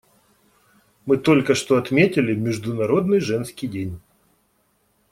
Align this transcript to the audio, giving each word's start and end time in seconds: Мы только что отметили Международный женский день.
Мы 1.05 1.17
только 1.17 1.53
что 1.53 1.77
отметили 1.77 2.33
Международный 2.33 3.19
женский 3.19 3.67
день. 3.67 4.01